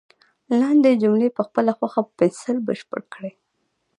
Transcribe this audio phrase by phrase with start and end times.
[0.59, 3.33] لاندې جملې په خپله خوښه په پنسل بشپړ کړئ.